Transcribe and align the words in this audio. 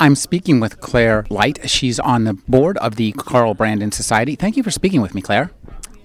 I'm 0.00 0.14
speaking 0.14 0.60
with 0.60 0.80
Claire 0.80 1.26
Light. 1.28 1.68
She's 1.68 2.00
on 2.00 2.24
the 2.24 2.32
board 2.32 2.78
of 2.78 2.96
the 2.96 3.12
Carl 3.12 3.52
Brandon 3.52 3.92
Society. 3.92 4.34
Thank 4.34 4.56
you 4.56 4.62
for 4.62 4.70
speaking 4.70 5.02
with 5.02 5.14
me, 5.14 5.20
Claire. 5.20 5.50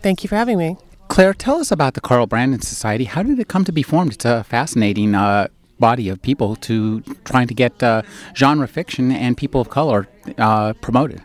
Thank 0.01 0.21
you 0.21 0.27
for 0.27 0.35
having 0.35 0.57
me. 0.57 0.75
Claire, 1.07 1.33
tell 1.33 1.61
us 1.61 1.71
about 1.71 1.93
the 1.93 2.01
Carl 2.01 2.27
Brandon 2.27 2.59
Society. 2.59 3.05
How 3.05 3.23
did 3.23 3.39
it 3.39 3.47
come 3.47 3.63
to 3.63 3.71
be 3.71 3.83
formed? 3.83 4.11
It's 4.11 4.25
a 4.25 4.43
fascinating 4.43 5.15
uh, 5.15 5.47
body 5.79 6.09
of 6.09 6.21
people 6.21 6.57
to 6.57 7.03
trying 7.23 7.47
to 7.47 7.53
get 7.53 7.81
uh, 7.81 8.01
genre 8.35 8.67
fiction 8.67 9.13
and 9.13 9.37
people 9.37 9.61
of 9.61 9.69
color 9.69 10.09
uh, 10.37 10.73
promoted. 10.81 11.21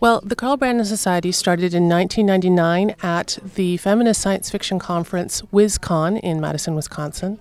Well, 0.00 0.22
the 0.24 0.36
Carl 0.36 0.56
Brandon 0.56 0.86
Society 0.86 1.32
started 1.32 1.74
in 1.74 1.86
1999 1.86 2.96
at 3.02 3.38
the 3.56 3.76
Feminist 3.76 4.22
Science 4.22 4.50
Fiction 4.50 4.78
Conference 4.78 5.42
WisCon 5.52 6.18
in 6.20 6.40
Madison, 6.40 6.74
Wisconsin. 6.74 7.38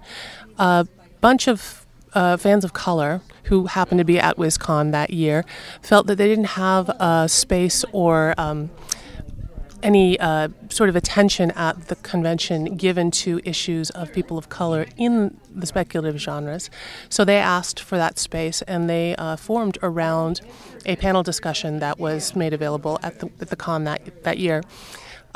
A 0.58 0.86
bunch 1.22 1.48
of 1.48 1.83
uh, 2.14 2.38
fans 2.38 2.64
of 2.64 2.74
color 2.74 3.22
who 3.46 3.68
happened 3.68 4.00
to 4.00 4.06
be 4.06 4.20
at 4.20 4.38
WisCon 4.38 4.92
that 4.92 5.12
year 5.12 5.44
felt 5.82 6.08
that 6.08 6.16
they 6.16 6.28
didn't 6.28 6.46
have 6.46 6.90
a 6.90 7.28
space 7.28 7.84
or 7.92 8.34
um, 8.38 8.70
any 9.84 10.18
uh, 10.20 10.48
sort 10.70 10.90
of 10.90 10.96
attention 10.96 11.52
at 11.52 11.88
the 11.88 11.96
convention 11.98 12.76
given 12.78 13.12
to 13.12 13.42
issues 13.44 13.90
of 13.92 14.12
people 14.14 14.38
of 14.38 14.50
color 14.50 14.88
in 14.98 15.38
the 15.54 15.68
speculative 15.68 16.20
genres. 16.20 16.70
So 17.10 17.26
they 17.26 17.38
asked 17.38 17.80
for 17.80 17.98
that 17.98 18.18
space 18.18 18.62
and 18.64 18.90
they 18.90 19.16
uh, 19.18 19.36
formed 19.36 19.78
around 19.84 20.42
a 20.86 20.96
panel 20.96 21.22
discussion 21.22 21.80
that 21.80 22.00
was 22.00 22.36
made 22.36 22.54
available 22.54 22.98
at 23.04 23.20
the, 23.20 23.30
at 23.42 23.50
the 23.50 23.56
con 23.56 23.84
that, 23.84 24.24
that 24.24 24.38
year. 24.38 24.64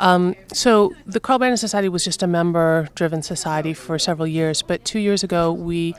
Um, 0.00 0.36
so 0.52 0.94
the 1.06 1.20
Carl 1.20 1.40
Brandon 1.40 1.56
Society 1.56 1.88
was 1.88 2.04
just 2.04 2.22
a 2.22 2.26
member 2.26 2.88
driven 2.94 3.22
society 3.22 3.74
for 3.74 3.98
several 3.98 4.28
years, 4.28 4.62
but 4.62 4.84
two 4.84 5.00
years 5.00 5.24
ago 5.24 5.52
we 5.52 5.94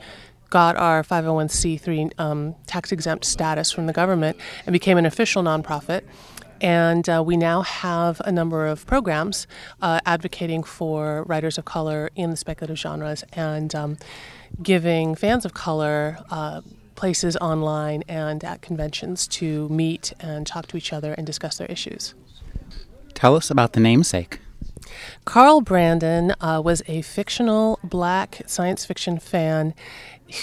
got 0.50 0.76
our 0.76 1.02
501c3 1.02 2.18
um, 2.18 2.54
tax 2.66 2.92
exempt 2.92 3.24
status 3.24 3.70
from 3.70 3.86
the 3.86 3.92
government 3.92 4.36
and 4.66 4.72
became 4.72 4.98
an 4.98 5.06
official 5.06 5.42
nonprofit. 5.42 6.02
And 6.60 7.08
uh, 7.08 7.22
we 7.24 7.36
now 7.38 7.62
have 7.62 8.20
a 8.24 8.32
number 8.32 8.66
of 8.66 8.86
programs 8.86 9.46
uh, 9.80 10.00
advocating 10.04 10.62
for 10.62 11.24
writers 11.24 11.56
of 11.56 11.64
color 11.64 12.10
in 12.14 12.30
the 12.30 12.36
speculative 12.36 12.76
genres 12.76 13.24
and 13.32 13.74
um, 13.74 13.96
giving 14.62 15.14
fans 15.14 15.46
of 15.46 15.54
color 15.54 16.18
uh, 16.30 16.60
places 16.96 17.34
online 17.36 18.02
and 18.08 18.44
at 18.44 18.60
conventions 18.60 19.26
to 19.26 19.68
meet 19.70 20.12
and 20.20 20.46
talk 20.46 20.66
to 20.66 20.76
each 20.76 20.92
other 20.92 21.14
and 21.14 21.26
discuss 21.26 21.56
their 21.56 21.68
issues. 21.68 22.14
Tell 23.14 23.36
us 23.36 23.50
about 23.50 23.72
the 23.72 23.80
namesake. 23.80 24.40
Carl 25.24 25.60
Brandon 25.60 26.34
uh, 26.40 26.60
was 26.62 26.82
a 26.86 27.00
fictional 27.02 27.78
black 27.82 28.42
science 28.46 28.84
fiction 28.84 29.18
fan 29.18 29.74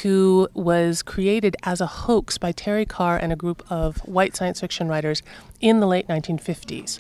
who 0.02 0.48
was 0.54 1.02
created 1.02 1.56
as 1.64 1.82
a 1.82 1.86
hoax 1.86 2.38
by 2.38 2.52
Terry 2.52 2.86
Carr 2.86 3.18
and 3.18 3.32
a 3.32 3.36
group 3.36 3.64
of 3.70 3.98
white 4.00 4.36
science 4.36 4.60
fiction 4.60 4.88
writers 4.88 5.24
in 5.62 5.80
the 5.80 5.88
late 5.88 6.08
1950s. 6.08 7.00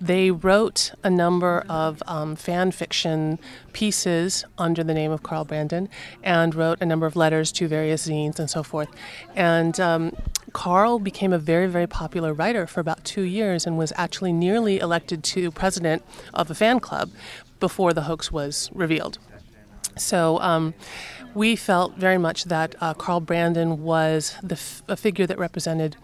They 0.00 0.30
wrote 0.30 0.92
a 1.04 1.10
number 1.10 1.62
of 1.68 2.02
um, 2.06 2.34
fan 2.34 2.70
fiction 2.70 3.38
pieces 3.74 4.46
under 4.56 4.82
the 4.82 4.94
name 4.94 5.10
of 5.10 5.22
Carl 5.22 5.44
Brandon 5.44 5.90
and 6.22 6.54
wrote 6.54 6.80
a 6.80 6.86
number 6.86 7.04
of 7.04 7.16
letters 7.16 7.52
to 7.52 7.68
various 7.68 8.08
zines 8.08 8.38
and 8.38 8.48
so 8.48 8.62
forth. 8.62 8.88
And 9.36 9.78
um, 9.78 10.16
Carl 10.54 11.00
became 11.00 11.34
a 11.34 11.38
very, 11.38 11.66
very 11.66 11.86
popular 11.86 12.32
writer 12.32 12.66
for 12.66 12.80
about 12.80 13.04
two 13.04 13.22
years 13.22 13.66
and 13.66 13.76
was 13.76 13.92
actually 13.96 14.32
nearly 14.32 14.78
elected 14.78 15.22
to 15.24 15.50
president 15.50 16.02
of 16.32 16.50
a 16.50 16.54
fan 16.54 16.80
club 16.80 17.10
before 17.60 17.92
the 17.92 18.02
hoax 18.02 18.32
was 18.32 18.70
revealed. 18.72 19.18
So 19.96 20.38
um, 20.40 20.74
we 21.34 21.56
felt 21.56 21.96
very 21.96 22.18
much 22.18 22.44
that 22.44 22.74
uh, 22.80 22.94
Carl 22.94 23.20
Brandon 23.20 23.82
was 23.82 24.36
the 24.42 24.54
f- 24.54 24.82
a 24.88 24.96
figure 24.96 25.26
that 25.26 25.38
represented 25.38 25.96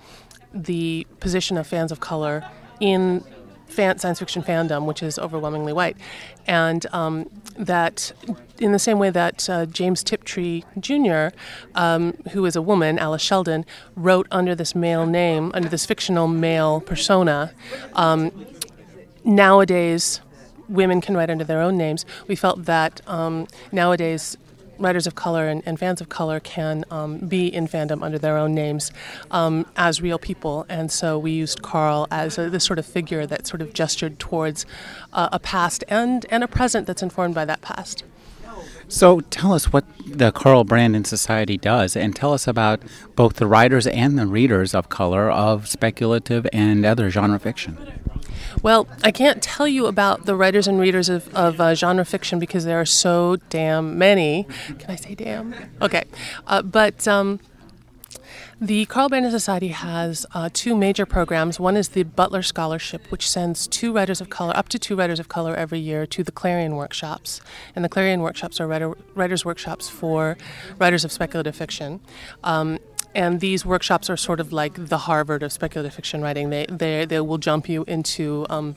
the 0.53 1.07
position 1.21 1.57
of 1.57 1.67
fans 1.67 1.93
of 1.93 2.01
color 2.01 2.49
in 2.81 3.25
fan- 3.67 3.99
science 3.99 4.19
fiction 4.19 4.43
fandom, 4.43 4.87
which 4.87 5.03
is 5.03 5.19
overwhelmingly 5.19 5.73
white, 5.73 5.97
and 6.47 6.87
um, 6.93 7.29
that 7.59 8.13
in 8.59 8.73
the 8.73 8.79
same 8.79 8.99
way 8.99 9.11
that 9.11 9.49
uh, 9.51 9.67
James 9.67 10.03
Tiptree 10.03 10.63
Jr., 10.79 11.29
um, 11.75 12.15
who 12.33 12.45
is 12.47 12.57
a 12.57 12.63
woman, 12.63 12.99
Alice 12.99 13.23
Sheldon, 13.23 13.67
wrote 13.97 14.27
under 14.31 14.55
this 14.55 14.75
male 14.75 15.07
name, 15.07 15.51
under 15.55 15.69
this 15.69 15.85
fictional 15.85 16.29
male 16.29 16.81
persona. 16.81 17.53
Um, 17.95 18.47
nowadays, 19.25 20.21
women 20.69 21.01
can 21.01 21.17
write 21.17 21.31
under 21.31 21.45
their 21.45 21.61
own 21.61 21.77
names. 21.77 22.05
We 22.27 22.37
felt 22.37 22.65
that 22.65 23.01
um, 23.09 23.47
nowadays 23.73 24.37
writers 24.79 25.07
of 25.07 25.15
color 25.15 25.49
and, 25.49 25.63
and, 25.67 25.79
fans 25.79 26.01
of 26.01 26.09
color 26.09 26.41
can 26.41 26.85
um, 26.91 27.19
be 27.19 27.47
in 27.47 27.67
fandom 27.67 28.03
under 28.03 28.19
their 28.19 28.37
own 28.37 28.55
names 28.55 28.91
um, 29.31 29.67
as 29.77 30.03
real 30.03 30.19
people. 30.19 30.67
And 30.69 30.91
so 30.93 31.19
we 31.19 31.33
used 31.33 31.63
Carl 31.63 32.07
as 32.11 32.39
a, 32.39 32.51
this 32.51 32.65
sort 32.65 32.79
of 32.79 32.87
figure 32.87 33.27
that 33.27 33.47
sort 33.47 33.63
of 33.63 33.73
gestured 33.73 34.19
towards 34.19 34.67
uh, 35.13 35.29
a 35.33 35.39
past 35.39 35.85
and, 35.89 36.27
and 36.31 36.45
a 36.45 36.49
present 36.49 36.87
that's 36.87 37.03
informed 37.03 37.35
by 37.35 37.45
that 37.45 37.63
past. 37.63 38.05
So 38.89 39.21
tell 39.21 39.53
us 39.53 39.73
what 39.73 39.85
the 40.07 40.31
Carl 40.31 40.63
Brandon 40.63 41.05
Society 41.05 41.57
does, 41.57 41.97
and 41.97 42.15
tell 42.15 42.33
us 42.33 42.47
about 42.47 42.81
both 43.17 43.35
the 43.35 43.47
writers 43.47 43.87
and 43.89 44.17
the 44.17 44.27
readers 44.27 44.75
of 44.75 44.89
color 44.89 45.29
of 45.29 45.67
speculative 45.67 46.47
and 46.53 46.87
other 46.87 47.11
genre 47.11 47.41
fiction. 47.41 47.77
Well, 48.67 48.89
I 49.05 49.13
can't 49.13 49.41
tell 49.41 49.69
you 49.69 49.87
about 49.87 50.27
the 50.27 50.35
writers 50.35 50.67
and 50.67 50.81
readers 50.81 51.09
of, 51.09 51.33
of 51.37 51.61
uh, 51.61 51.77
genre 51.77 52.05
fiction 52.05 52.41
because 52.41 52.65
there 52.65 52.81
are 52.81 52.85
so 52.85 53.37
damn 53.49 53.97
many. 53.97 54.49
Can 54.81 54.91
I 54.91 54.97
say 54.97 55.15
damn? 55.15 55.55
Okay. 55.81 56.03
Uh, 56.49 56.63
but. 56.63 57.07
Um, 57.07 57.39
the 58.59 58.87
Carl 58.87 59.11
Brandon 59.11 59.31
Society 59.31 59.69
has 59.69 60.25
uh, 60.33 60.49
two 60.51 60.75
major 60.75 61.05
programs. 61.05 61.61
One 61.61 61.77
is 61.77 61.91
the 61.91 62.05
Butler 62.05 62.43
Scholarship, 62.43 63.03
which 63.11 63.29
sends 63.29 63.67
two 63.69 63.93
writers 63.93 64.23
of 64.23 64.31
color, 64.31 64.57
up 64.57 64.71
to 64.71 64.79
two 64.79 64.97
writers 64.97 65.21
of 65.21 65.29
color 65.29 65.55
every 65.55 65.79
year, 65.79 66.07
to 66.07 66.25
the 66.25 66.33
Clarion 66.33 66.75
Workshops. 66.75 67.43
And 67.77 67.85
the 67.85 67.91
Clarion 67.91 68.23
Workshops 68.23 68.59
are 68.59 68.67
writer, 68.67 68.97
writers' 69.15 69.45
workshops 69.45 69.91
for 69.91 70.39
writers 70.79 71.05
of 71.05 71.13
speculative 71.13 71.55
fiction. 71.55 72.01
Um, 72.43 72.79
and 73.17 73.41
these 73.41 73.65
workshops 73.65 74.11
are 74.11 74.17
sort 74.17 74.41
of 74.41 74.53
like 74.53 74.75
the 74.89 74.99
Harvard 74.99 75.43
of 75.43 75.51
speculative 75.51 75.95
fiction 75.95 76.21
writing. 76.21 76.51
They 76.51 76.67
they 76.69 77.07
they 77.07 77.21
will 77.21 77.39
jump 77.39 77.69
you 77.69 77.83
into 77.89 78.47
um, 78.51 78.77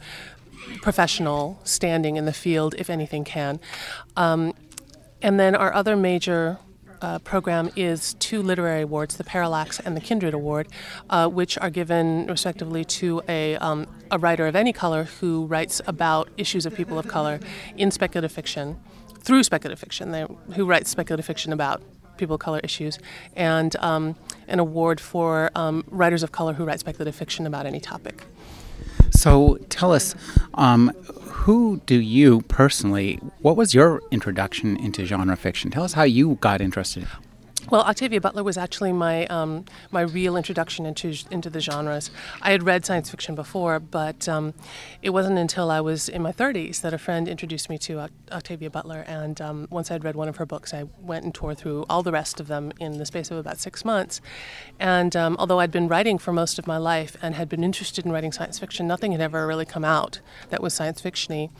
professional 0.81 1.59
standing 1.65 2.15
in 2.15 2.25
the 2.25 2.33
field 2.33 2.73
if 2.77 2.89
anything 2.89 3.25
can. 3.25 3.59
Um, 4.15 4.53
and 5.21 5.37
then 5.39 5.55
our 5.55 5.73
other 5.73 5.97
major 5.97 6.57
uh, 7.01 7.19
program 7.19 7.69
is 7.75 8.13
two 8.15 8.41
literary 8.41 8.83
awards, 8.83 9.17
the 9.17 9.25
Parallax 9.25 9.79
and 9.81 9.95
the 9.95 10.01
Kindred 10.01 10.33
Award, 10.33 10.67
uh, 11.09 11.27
which 11.27 11.57
are 11.57 11.69
given 11.69 12.25
respectively 12.27 12.85
to 12.85 13.21
a, 13.27 13.57
um, 13.57 13.87
a 14.11 14.17
writer 14.17 14.47
of 14.47 14.55
any 14.55 14.73
color 14.73 15.03
who 15.19 15.45
writes 15.45 15.81
about 15.85 16.29
issues 16.37 16.65
of 16.65 16.73
people 16.73 16.97
of 16.97 17.07
color 17.07 17.39
in 17.77 17.91
speculative 17.91 18.31
fiction, 18.31 18.77
through 19.19 19.43
speculative 19.43 19.79
fiction, 19.79 20.11
they, 20.11 20.25
who 20.55 20.65
writes 20.65 20.89
speculative 20.89 21.25
fiction 21.25 21.53
about 21.53 21.81
people 22.19 22.35
of 22.35 22.41
color 22.41 22.59
issues, 22.63 22.99
and 23.35 23.75
um, 23.77 24.15
an 24.47 24.59
award 24.59 24.99
for 24.99 25.49
um, 25.55 25.83
writers 25.89 26.23
of 26.23 26.31
color 26.31 26.53
who 26.53 26.65
write 26.65 26.79
speculative 26.79 27.15
fiction 27.15 27.47
about 27.47 27.65
any 27.65 27.79
topic. 27.79 28.25
So 29.11 29.57
tell 29.69 29.91
us, 29.91 30.15
um, 30.53 30.89
who 31.43 31.81
do 31.85 31.99
you 31.99 32.41
personally, 32.41 33.19
what 33.41 33.55
was 33.57 33.73
your 33.73 34.01
introduction 34.11 34.77
into 34.77 35.05
genre 35.05 35.35
fiction? 35.35 35.71
Tell 35.71 35.83
us 35.83 35.93
how 35.93 36.03
you 36.03 36.35
got 36.35 36.61
interested. 36.61 37.07
Well, 37.71 37.81
Octavia 37.81 38.19
Butler 38.19 38.43
was 38.43 38.57
actually 38.57 38.93
my 38.93 39.27
um, 39.27 39.65
my 39.91 40.01
real 40.01 40.35
introduction 40.35 40.87
into 40.87 41.13
into 41.29 41.51
the 41.51 41.59
genres. 41.59 42.09
I 42.41 42.49
had 42.49 42.63
read 42.63 42.83
science 42.83 43.11
fiction 43.11 43.35
before, 43.35 43.79
but 43.79 44.27
um, 44.27 44.55
it 45.03 45.11
wasn't 45.11 45.37
until 45.37 45.69
I 45.69 45.79
was 45.79 46.09
in 46.09 46.23
my 46.23 46.31
30s 46.31 46.81
that 46.81 46.95
a 46.95 46.97
friend 46.97 47.27
introduced 47.27 47.69
me 47.69 47.77
to 47.79 48.09
Octavia 48.31 48.71
Butler. 48.71 49.03
And 49.07 49.39
um, 49.39 49.67
once 49.69 49.91
I'd 49.91 50.03
read 50.03 50.15
one 50.15 50.27
of 50.27 50.37
her 50.37 50.47
books, 50.47 50.73
I 50.73 50.85
went 50.99 51.25
and 51.25 51.33
tore 51.33 51.53
through 51.53 51.85
all 51.91 52.01
the 52.01 52.11
rest 52.11 52.39
of 52.39 52.47
them 52.47 52.71
in 52.79 52.97
the 52.97 53.05
space 53.05 53.29
of 53.29 53.37
about 53.37 53.59
six 53.59 53.85
months. 53.85 54.19
And 54.79 55.15
um, 55.15 55.35
although 55.37 55.59
I'd 55.59 55.71
been 55.71 55.87
writing 55.87 56.17
for 56.17 56.33
most 56.33 56.57
of 56.57 56.65
my 56.65 56.77
life 56.77 57.17
and 57.21 57.35
had 57.35 57.49
been 57.49 57.63
interested 57.63 58.03
in 58.03 58.11
writing 58.11 58.31
science 58.31 58.57
fiction, 58.57 58.87
nothing 58.87 59.11
had 59.11 59.21
ever 59.21 59.45
really 59.45 59.65
come 59.65 59.85
out 59.85 60.21
that 60.49 60.63
was 60.63 60.73
science 60.73 61.03
fictiony. 61.03 61.51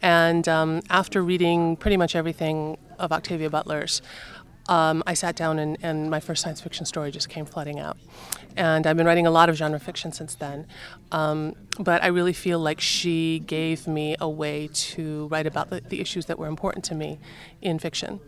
And 0.00 0.46
um, 0.46 0.82
after 0.90 1.24
reading 1.24 1.76
pretty 1.76 1.96
much 1.96 2.14
everything 2.14 2.78
of 2.98 3.12
Octavia 3.12 3.50
Butler's, 3.50 4.00
um, 4.68 5.02
I 5.06 5.14
sat 5.14 5.36
down 5.36 5.58
and, 5.58 5.76
and 5.82 6.10
my 6.10 6.20
first 6.20 6.42
science 6.42 6.60
fiction 6.60 6.86
story 6.86 7.10
just 7.10 7.28
came 7.28 7.46
flooding 7.46 7.78
out. 7.78 7.96
And 8.56 8.86
I've 8.86 8.96
been 8.96 9.06
writing 9.06 9.26
a 9.26 9.30
lot 9.30 9.48
of 9.48 9.56
genre 9.56 9.78
fiction 9.78 10.12
since 10.12 10.34
then. 10.34 10.66
Um, 11.12 11.54
but 11.78 12.02
I 12.02 12.08
really 12.08 12.32
feel 12.32 12.58
like 12.58 12.80
she 12.80 13.40
gave 13.40 13.86
me 13.86 14.16
a 14.20 14.28
way 14.28 14.68
to 14.72 15.26
write 15.28 15.46
about 15.46 15.70
the, 15.70 15.80
the 15.80 16.00
issues 16.00 16.26
that 16.26 16.38
were 16.38 16.46
important 16.46 16.84
to 16.86 16.94
me 16.94 17.18
in 17.60 17.78
fiction. 17.78 18.20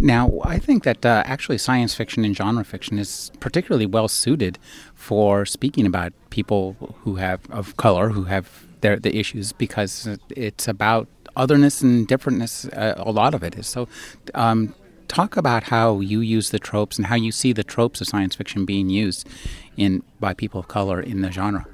Now, 0.00 0.40
I 0.42 0.58
think 0.58 0.82
that 0.84 1.06
uh, 1.06 1.22
actually 1.24 1.58
science 1.58 1.94
fiction 1.94 2.24
and 2.24 2.36
genre 2.36 2.64
fiction 2.64 2.98
is 2.98 3.30
particularly 3.38 3.86
well 3.86 4.08
suited 4.08 4.58
for 4.94 5.46
speaking 5.46 5.86
about 5.86 6.12
people 6.30 6.96
who 7.02 7.16
have 7.16 7.40
of 7.50 7.76
color 7.76 8.08
who 8.08 8.24
have 8.24 8.66
their 8.80 8.98
the 8.98 9.16
issues 9.16 9.52
because 9.52 10.18
it's 10.30 10.66
about 10.66 11.06
otherness 11.36 11.80
and 11.80 12.08
differentness. 12.08 12.66
Uh, 12.76 12.94
a 12.96 13.12
lot 13.12 13.34
of 13.34 13.42
it 13.42 13.54
is 13.54 13.66
so. 13.66 13.88
Um, 14.34 14.74
talk 15.08 15.36
about 15.36 15.64
how 15.64 16.00
you 16.00 16.20
use 16.20 16.50
the 16.50 16.58
tropes 16.58 16.98
and 16.98 17.06
how 17.06 17.16
you 17.16 17.32
see 17.32 17.52
the 17.52 17.64
tropes 17.64 18.00
of 18.00 18.06
science 18.06 18.34
fiction 18.34 18.64
being 18.64 18.88
used 18.90 19.28
in 19.76 20.02
by 20.20 20.34
people 20.34 20.60
of 20.60 20.68
color 20.68 21.00
in 21.00 21.20
the 21.22 21.30
genre. 21.30 21.66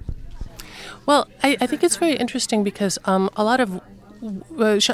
Well, 1.06 1.28
I, 1.42 1.56
I 1.60 1.66
think 1.66 1.82
it's 1.82 1.96
very 1.96 2.14
interesting 2.14 2.62
because 2.64 2.98
um, 3.04 3.30
a 3.36 3.44
lot 3.44 3.60
of 3.60 3.80
uh, 4.58 4.78
sh- 4.78 4.90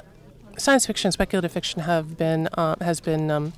science 0.56 0.86
fiction, 0.86 1.12
speculative 1.12 1.52
fiction 1.52 1.82
have 1.82 2.16
been 2.16 2.48
uh, 2.54 2.76
has 2.80 3.00
been 3.00 3.30
um, 3.30 3.52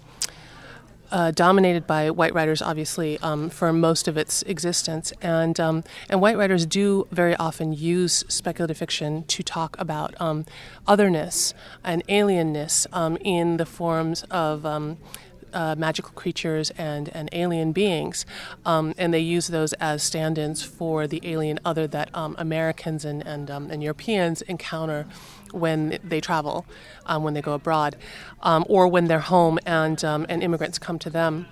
uh, 1.11 1.31
dominated 1.31 1.87
by 1.87 2.11
white 2.11 2.35
writers, 2.35 2.63
obviously, 2.63 3.19
um, 3.21 3.51
for 3.51 3.73
most 3.73 4.09
of 4.09 4.17
its 4.17 4.43
existence, 4.43 5.13
and 5.23 5.59
um, 5.61 5.85
and 6.09 6.21
white 6.21 6.37
writers 6.37 6.67
do 6.67 7.07
very 7.11 7.35
often 7.37 7.73
use 7.73 8.25
speculative 8.29 8.77
fiction 8.77 9.25
to 9.25 9.43
talk 9.43 9.77
about 9.79 10.15
um, 10.21 10.45
otherness 10.87 11.55
and 11.85 12.07
alienness 12.09 12.87
um, 12.93 13.17
in 13.21 13.57
the 13.57 13.67
forms 13.67 14.23
of. 14.31 14.67
Uh, 15.53 15.75
magical 15.79 16.13
creatures 16.13 16.71
and, 16.77 17.09
and 17.15 17.29
alien 17.33 17.73
beings, 17.73 18.27
um, 18.67 18.95
and 18.99 19.15
they 19.15 19.19
use 19.21 19.49
those 19.49 19.73
as 19.75 20.03
stand-ins 20.03 20.63
for 20.63 21.07
the 21.07 21.21
alien 21.25 21.59
other 21.65 21.87
that 21.87 22.11
um, 22.15 22.35
Americans 22.39 23.05
and 23.05 23.27
and, 23.27 23.49
and 23.51 23.83
Europeans 23.83 24.43
encounter 24.43 25.07
when 25.53 25.99
they 26.05 26.21
travel, 26.21 26.67
um, 27.07 27.23
when 27.23 27.35
they 27.35 27.43
go 27.43 27.55
abroad, 27.55 27.97
um, 28.43 28.65
or 28.69 28.87
when 28.89 29.07
they're 29.07 29.21
home 29.21 29.59
and 29.65 30.05
um, 30.05 30.27
and 30.29 30.43
immigrants 30.43 30.79
come 30.79 30.99
to 30.99 31.11
them. 31.11 31.47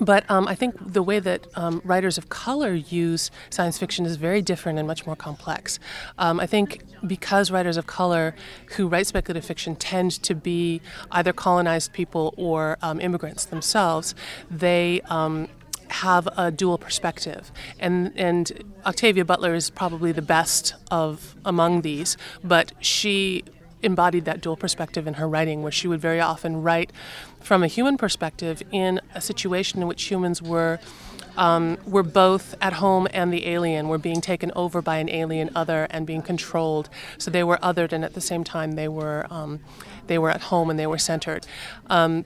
But 0.00 0.30
um, 0.30 0.46
I 0.48 0.54
think 0.54 0.92
the 0.92 1.02
way 1.02 1.20
that 1.20 1.46
um, 1.54 1.80
writers 1.84 2.18
of 2.18 2.28
color 2.28 2.74
use 2.74 3.30
science 3.50 3.78
fiction 3.78 4.06
is 4.06 4.16
very 4.16 4.42
different 4.42 4.78
and 4.78 4.86
much 4.86 5.06
more 5.06 5.16
complex. 5.16 5.78
Um, 6.18 6.40
I 6.40 6.46
think 6.46 6.82
because 7.06 7.50
writers 7.50 7.76
of 7.76 7.86
color 7.86 8.34
who 8.76 8.88
write 8.88 9.06
speculative 9.06 9.44
fiction 9.44 9.76
tend 9.76 10.10
to 10.22 10.34
be 10.34 10.80
either 11.10 11.32
colonized 11.32 11.92
people 11.92 12.34
or 12.36 12.78
immigrants 12.82 13.44
themselves, 13.46 14.14
they 14.50 15.00
have 15.90 16.28
a 16.36 16.50
dual 16.50 16.78
perspective. 16.78 17.50
And, 17.78 18.12
and 18.16 18.52
Octavia 18.86 19.24
Butler 19.24 19.54
is 19.54 19.70
probably 19.70 20.12
the 20.12 20.22
best 20.22 20.74
of 20.90 21.34
among 21.44 21.82
these, 21.82 22.16
but 22.44 22.72
she 22.80 23.44
embodied 23.82 24.24
that 24.24 24.40
dual 24.40 24.56
perspective 24.56 25.06
in 25.06 25.14
her 25.14 25.28
writing, 25.28 25.62
where 25.62 25.72
she 25.72 25.88
would 25.88 26.00
very 26.00 26.20
often 26.20 26.62
write 26.62 26.92
from 27.40 27.62
a 27.62 27.66
human 27.66 27.96
perspective 27.96 28.62
in 28.72 29.00
a 29.14 29.20
situation 29.20 29.82
in 29.82 29.88
which 29.88 30.02
humans 30.04 30.42
were. 30.42 30.78
Um, 31.36 31.78
were 31.86 32.02
both 32.02 32.56
at 32.60 32.74
home 32.74 33.06
and 33.14 33.32
the 33.32 33.46
alien 33.46 33.88
were 33.88 33.98
being 33.98 34.20
taken 34.20 34.50
over 34.56 34.82
by 34.82 34.96
an 34.96 35.08
alien 35.08 35.48
other 35.54 35.86
and 35.88 36.04
being 36.04 36.22
controlled. 36.22 36.90
So 37.18 37.30
they 37.30 37.44
were 37.44 37.56
othered, 37.62 37.92
and 37.92 38.04
at 38.04 38.14
the 38.14 38.20
same 38.20 38.42
time 38.42 38.72
they 38.72 38.88
were 38.88 39.26
um, 39.30 39.60
they 40.08 40.18
were 40.18 40.30
at 40.30 40.42
home 40.42 40.70
and 40.70 40.78
they 40.78 40.88
were 40.88 40.98
centered. 40.98 41.46
Um, 41.88 42.24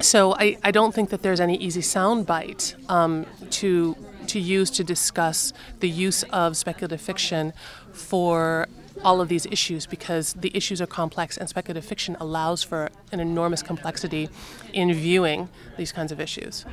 so 0.00 0.34
I, 0.34 0.56
I 0.62 0.70
don't 0.70 0.94
think 0.94 1.10
that 1.10 1.22
there's 1.22 1.40
any 1.40 1.56
easy 1.56 1.82
soundbite 1.82 2.74
um, 2.88 3.26
to 3.50 3.96
to 4.28 4.40
use 4.40 4.70
to 4.70 4.84
discuss 4.84 5.52
the 5.80 5.88
use 5.88 6.22
of 6.24 6.56
speculative 6.56 7.00
fiction 7.00 7.52
for 7.92 8.68
all 9.04 9.20
of 9.20 9.28
these 9.28 9.46
issues 9.46 9.86
because 9.86 10.34
the 10.34 10.50
issues 10.54 10.80
are 10.80 10.86
complex 10.86 11.36
and 11.36 11.48
speculative 11.48 11.84
fiction 11.84 12.16
allows 12.20 12.62
for 12.62 12.90
an 13.12 13.20
enormous 13.20 13.62
complexity 13.62 14.28
in 14.72 14.92
viewing 14.92 15.48
these 15.76 15.92
kinds 15.92 16.12
of 16.12 16.20
issues. 16.20 16.64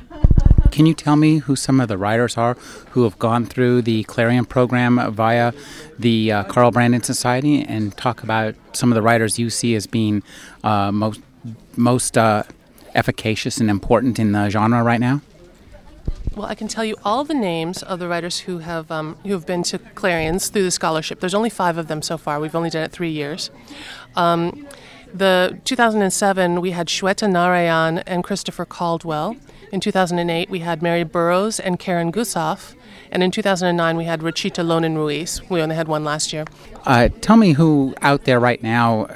Can 0.70 0.86
you 0.86 0.94
tell 0.94 1.16
me 1.16 1.38
who 1.38 1.56
some 1.56 1.80
of 1.80 1.88
the 1.88 1.96
writers 1.96 2.36
are 2.36 2.54
who 2.90 3.04
have 3.04 3.18
gone 3.18 3.46
through 3.46 3.82
the 3.82 4.04
Clarion 4.04 4.44
program 4.44 5.12
via 5.12 5.52
the 5.98 6.32
uh, 6.32 6.44
Carl 6.44 6.70
Brandon 6.70 7.02
Society 7.02 7.62
and 7.62 7.96
talk 7.96 8.22
about 8.22 8.54
some 8.74 8.92
of 8.92 8.94
the 8.94 9.02
writers 9.02 9.38
you 9.38 9.50
see 9.50 9.74
as 9.74 9.86
being 9.86 10.22
uh, 10.62 10.92
most 10.92 11.20
most 11.76 12.18
uh, 12.18 12.42
efficacious 12.94 13.58
and 13.58 13.70
important 13.70 14.18
in 14.18 14.32
the 14.32 14.50
genre 14.50 14.82
right 14.82 15.00
now? 15.00 15.22
Well, 16.36 16.46
I 16.46 16.54
can 16.54 16.68
tell 16.68 16.84
you 16.84 16.96
all 17.04 17.24
the 17.24 17.34
names 17.34 17.82
of 17.82 17.98
the 17.98 18.08
writers 18.08 18.40
who 18.40 18.58
have 18.58 18.90
um, 18.90 19.16
who 19.24 19.32
have 19.32 19.46
been 19.46 19.62
to 19.64 19.78
Clarion's 19.78 20.48
through 20.48 20.64
the 20.64 20.70
scholarship. 20.70 21.20
There's 21.20 21.34
only 21.34 21.50
five 21.50 21.78
of 21.78 21.88
them 21.88 22.02
so 22.02 22.16
far. 22.16 22.38
We've 22.40 22.54
only 22.54 22.70
done 22.70 22.84
it 22.84 22.92
three 22.92 23.10
years. 23.10 23.50
Um, 24.16 24.66
the 25.12 25.58
2007 25.64 26.60
we 26.60 26.72
had 26.72 26.88
Shweta 26.88 27.30
Narayan 27.30 27.98
and 28.00 28.22
Christopher 28.22 28.64
Caldwell. 28.64 29.36
In 29.72 29.80
2008 29.80 30.50
we 30.50 30.60
had 30.60 30.82
Mary 30.82 31.02
Burrows 31.02 31.58
and 31.58 31.78
Karen 31.78 32.12
Gusoff. 32.12 32.74
And 33.10 33.22
in 33.22 33.30
2009 33.30 33.96
we 33.96 34.04
had 34.04 34.20
Rochita 34.20 34.62
Loenen-Ruiz. 34.62 35.48
We 35.48 35.62
only 35.62 35.76
had 35.76 35.88
one 35.88 36.04
last 36.04 36.32
year. 36.32 36.44
Uh, 36.84 37.08
tell 37.20 37.38
me 37.38 37.52
who 37.52 37.94
out 38.02 38.24
there 38.24 38.38
right 38.38 38.62
now 38.62 39.08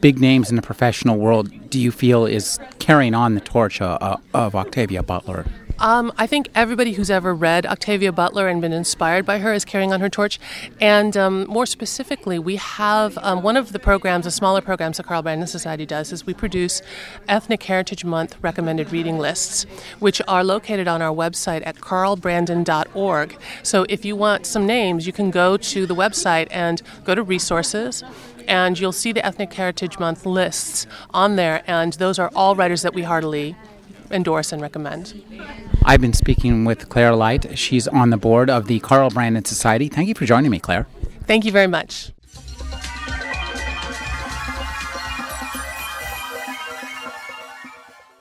big 0.00 0.18
names 0.18 0.50
in 0.50 0.56
the 0.56 0.62
professional 0.62 1.18
world 1.18 1.50
do 1.68 1.78
you 1.78 1.90
feel 1.90 2.26
is 2.26 2.58
carrying 2.78 3.14
on 3.14 3.34
the 3.34 3.40
torch 3.40 3.80
uh, 3.80 4.16
of 4.34 4.54
Octavia 4.54 5.02
Butler? 5.02 5.44
Um, 5.80 6.12
I 6.18 6.26
think 6.26 6.50
everybody 6.54 6.92
who's 6.92 7.10
ever 7.10 7.34
read 7.34 7.64
Octavia 7.64 8.12
Butler 8.12 8.48
and 8.48 8.60
been 8.60 8.72
inspired 8.72 9.24
by 9.24 9.38
her 9.38 9.54
is 9.54 9.64
carrying 9.64 9.94
on 9.94 10.00
her 10.00 10.10
torch. 10.10 10.38
And 10.78 11.16
um, 11.16 11.46
more 11.46 11.64
specifically, 11.64 12.38
we 12.38 12.56
have 12.56 13.16
um, 13.22 13.42
one 13.42 13.56
of 13.56 13.72
the 13.72 13.78
programs, 13.78 14.26
the 14.26 14.30
smaller 14.30 14.60
programs 14.60 14.98
the 14.98 15.02
Carl 15.04 15.22
Brandon 15.22 15.46
Society 15.46 15.86
does, 15.86 16.12
is 16.12 16.26
we 16.26 16.34
produce 16.34 16.82
Ethnic 17.28 17.62
Heritage 17.62 18.04
Month 18.04 18.36
recommended 18.42 18.92
reading 18.92 19.18
lists, 19.18 19.64
which 20.00 20.20
are 20.28 20.44
located 20.44 20.86
on 20.86 21.00
our 21.00 21.14
website 21.14 21.62
at 21.64 21.76
carlbrandon.org. 21.76 23.38
So 23.62 23.86
if 23.88 24.04
you 24.04 24.16
want 24.16 24.44
some 24.44 24.66
names, 24.66 25.06
you 25.06 25.14
can 25.14 25.30
go 25.30 25.56
to 25.56 25.86
the 25.86 25.94
website 25.94 26.48
and 26.50 26.82
go 27.04 27.14
to 27.14 27.22
resources 27.22 28.04
and 28.46 28.78
you'll 28.78 28.92
see 28.92 29.12
the 29.12 29.24
Ethnic 29.24 29.54
Heritage 29.54 29.98
Month 29.98 30.26
lists 30.26 30.86
on 31.10 31.36
there, 31.36 31.62
and 31.66 31.92
those 31.94 32.18
are 32.18 32.30
all 32.34 32.56
writers 32.56 32.82
that 32.82 32.92
we 32.92 33.02
heartily 33.02 33.54
endorse 34.10 34.52
and 34.52 34.60
recommend. 34.60 35.22
I've 35.90 36.00
been 36.00 36.12
speaking 36.12 36.64
with 36.64 36.88
Claire 36.88 37.16
Light. 37.16 37.58
She's 37.58 37.88
on 37.88 38.10
the 38.10 38.16
board 38.16 38.48
of 38.48 38.68
the 38.68 38.78
Carl 38.78 39.10
Brandon 39.10 39.44
Society. 39.44 39.88
Thank 39.88 40.06
you 40.06 40.14
for 40.14 40.24
joining 40.24 40.52
me, 40.52 40.60
Claire. 40.60 40.86
Thank 41.26 41.44
you 41.44 41.50
very 41.50 41.66
much. 41.66 42.12